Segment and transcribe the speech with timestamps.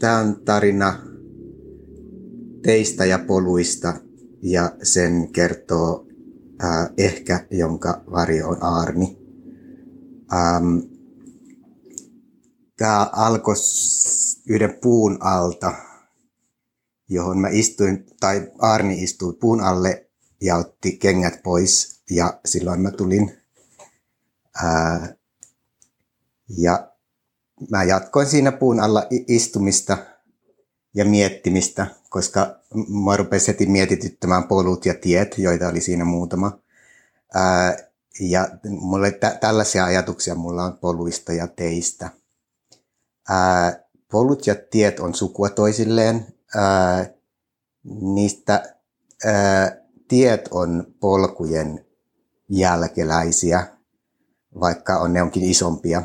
[0.00, 1.02] Tämä on tarina
[2.62, 3.94] teistä ja poluista
[4.42, 6.06] ja sen kertoo
[6.64, 9.18] äh, ehkä, jonka varjo on Aarni.
[10.32, 10.78] Ähm,
[12.78, 13.54] Tämä alkoi
[14.48, 15.74] yhden puun alta,
[17.08, 22.90] johon mä istuin, tai Arni istui puun alle ja otti kengät pois ja silloin mä
[22.90, 23.38] tulin.
[24.62, 25.14] Ää,
[26.58, 26.92] ja
[27.70, 29.98] mä jatkoin siinä puun alla istumista
[30.94, 32.56] ja miettimistä, koska
[33.04, 36.58] mä rupesin heti mietityttämään polut ja tiet, joita oli siinä muutama.
[37.34, 37.76] Ää,
[38.20, 42.10] ja mulle tä- tällaisia ajatuksia mulla on poluista ja teistä.
[43.28, 43.80] Ää,
[44.10, 46.26] polut ja tiet on sukua toisilleen.
[46.56, 47.06] Ää,
[48.00, 48.74] niistä
[49.24, 49.76] ää,
[50.08, 51.86] tiet on polkujen
[52.48, 53.66] jälkeläisiä,
[54.60, 56.02] vaikka on, ne onkin isompia.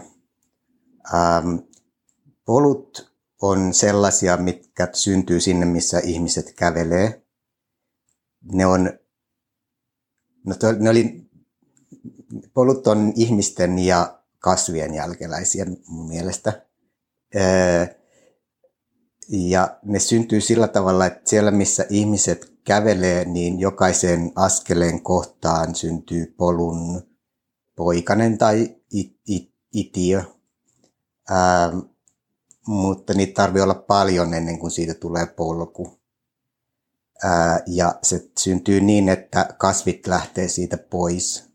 [1.14, 1.56] Ähm,
[2.46, 7.24] polut on sellaisia, mitkä syntyy sinne, missä ihmiset kävelee.
[8.54, 9.00] Ne on,
[10.46, 11.30] no to, ne oli,
[12.54, 16.66] polut on ihmisten ja kasvien jälkeläisiä mun mielestä.
[19.30, 26.34] Ja ne syntyy sillä tavalla, että siellä missä ihmiset kävelee, niin jokaisen askeleen kohtaan syntyy
[26.38, 27.02] polun
[27.76, 30.24] poikanen tai it, it, itiö.
[31.30, 31.74] Ää,
[32.68, 36.00] mutta niitä tarvii olla paljon ennen kuin siitä tulee polku.
[37.24, 41.50] Ää, ja se syntyy niin, että kasvit lähtee siitä pois,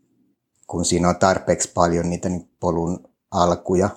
[0.67, 3.89] kun siinä on tarpeeksi paljon niitä niin polun alkuja.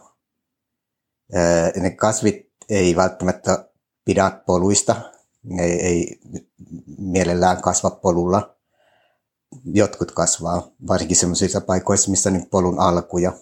[1.34, 3.68] Ää, ne kasvit ei välttämättä
[4.04, 4.96] pidä poluista,
[5.42, 6.20] ne ei
[6.98, 8.56] mielellään kasva polulla.
[9.64, 13.32] Jotkut kasvaa, varsinkin sellaisissa paikoissa, missä on niin polun alkuja.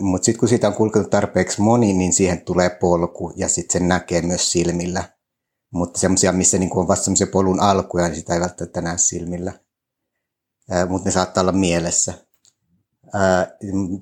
[0.00, 3.86] Mutta sitten kun siitä on kulkenut tarpeeksi moni, niin siihen tulee polku ja sitten se
[3.86, 5.04] näkee myös silmillä.
[5.70, 9.52] Mutta semmoisia, missä niinku on vasta semmoisia polun alkuja, niin sitä ei välttämättä näe silmillä.
[10.88, 12.14] Mutta ne saattaa olla mielessä.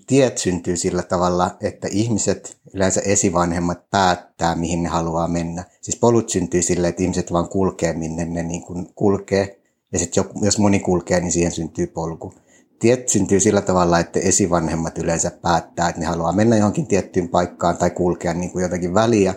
[0.06, 5.64] Tiet syntyy sillä tavalla, että ihmiset, yleensä esivanhemmat, päättää, mihin ne haluaa mennä.
[5.80, 8.62] Siis polut syntyy sillä, että ihmiset vaan kulkee, minne ne niin
[8.94, 9.60] kulkee.
[9.92, 12.34] Ja sitten jos moni kulkee, niin siihen syntyy polku.
[12.78, 17.76] Tiet syntyy sillä tavalla, että esivanhemmat yleensä päättää, että ne haluaa mennä johonkin tiettyyn paikkaan
[17.76, 19.34] tai kulkea niin kuin jotakin väliä.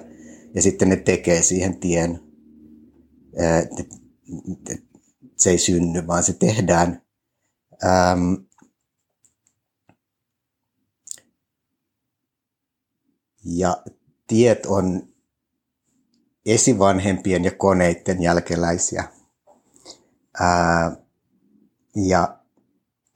[0.53, 2.19] Ja sitten ne tekee siihen tien.
[5.35, 7.01] Se ei synny, vaan se tehdään.
[13.45, 13.83] Ja
[14.27, 15.07] tiet on
[16.45, 19.03] esivanhempien ja koneiden jälkeläisiä.
[21.95, 22.36] Ja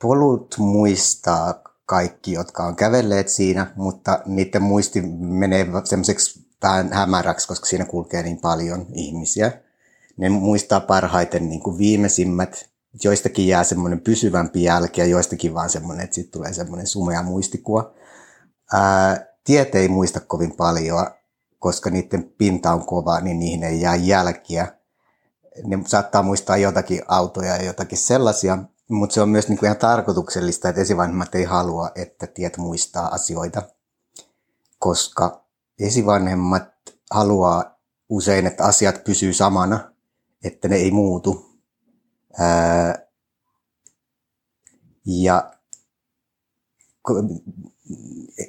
[0.01, 7.66] polut muistaa kaikki, jotka on kävelleet siinä, mutta niiden muisti menee semmoiseksi vähän hämäräksi, koska
[7.66, 9.51] siinä kulkee niin paljon ihmisiä.
[10.17, 12.69] Ne muistaa parhaiten niin kuin viimeisimmät,
[13.03, 17.94] joistakin jää semmoinen pysyvämpi jälki ja joistakin vaan semmoinen, että sitten tulee semmoinen sumea muistikuva.
[18.73, 21.07] Ää, tiet ei muista kovin paljon,
[21.59, 24.68] koska niiden pinta on kova, niin niihin ei jää jälkiä.
[25.66, 28.57] Ne saattaa muistaa jotakin autoja ja jotakin sellaisia,
[28.91, 33.62] mutta se on myös niinku ihan tarkoituksellista, että esivanhemmat ei halua, että tiet muistaa asioita,
[34.79, 35.46] koska
[35.79, 36.68] esivanhemmat
[37.12, 39.94] haluaa usein, että asiat pysyy samana,
[40.44, 41.59] että ne ei muutu.
[42.40, 43.06] Ää,
[45.06, 45.53] ja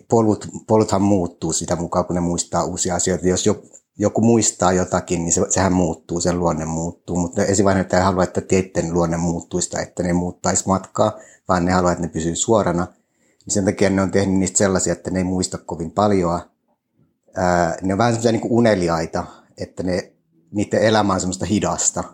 [0.08, 3.28] polut, poluthan muuttuu sitä mukaan, kun ne muistaa uusia asioita.
[3.28, 7.16] Jos joku, joku muistaa jotakin, niin se, sehän muuttuu, sen luonne muuttuu.
[7.16, 11.72] Mutta esivanhemmat ei halua, että teitten luonne muuttuisi tai että ne muuttaisi matkaa, vaan ne
[11.72, 12.86] haluaa, että ne pysyy suorana.
[13.46, 16.40] Niin sen takia ne on tehnyt niistä sellaisia, että ne ei muista kovin paljon.
[17.36, 19.24] Ää, ne on vähän semmoisia niin uneliaita,
[19.58, 20.12] että ne,
[20.52, 22.04] niiden elämä on semmoista hidasta.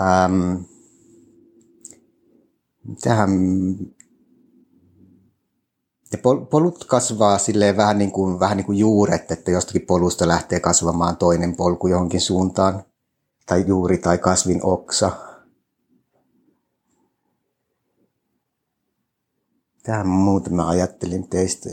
[0.00, 0.54] Ähm,
[3.00, 3.30] tähän
[6.12, 6.18] ja
[6.50, 11.16] polut kasvaa silleen vähän niin kuin, vähän niin kuin juuret, että jostakin polusta lähtee kasvamaan
[11.16, 12.84] toinen polku johonkin suuntaan.
[13.46, 15.10] Tai juuri tai kasvin oksa.
[19.82, 21.70] Tähän muuta mä ajattelin teistä.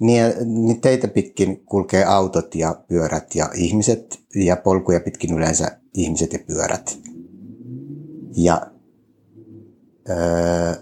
[0.00, 6.32] Niin, niin teitä pitkin kulkee autot ja pyörät ja ihmiset ja polkuja pitkin yleensä ihmiset
[6.32, 6.98] ja pyörät.
[8.36, 8.73] Ja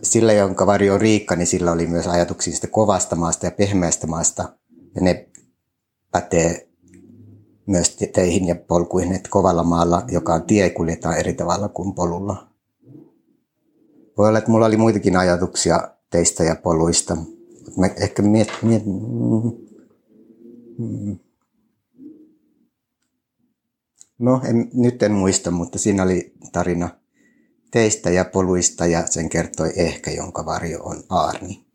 [0.03, 4.07] sillä, jonka varjo on Riikka, niin sillä oli myös ajatuksia sitä kovasta maasta ja pehmeästä
[4.07, 4.53] maasta.
[4.95, 5.29] Ja ne
[6.11, 6.69] pätee
[7.67, 12.47] myös teihin ja polkuihin, että kovalla maalla, joka on tie, kuljetaan eri tavalla kuin polulla.
[14.19, 17.17] Voi olla, että mulla oli muitakin ajatuksia teistä ja poluista.
[17.77, 19.53] Mä ehkä miet, miet, mm,
[24.19, 26.89] No, en, nyt en muista, mutta siinä oli tarina
[27.73, 31.72] teistä ja poluista ja sen kertoi ehkä, jonka varjo on Aarni.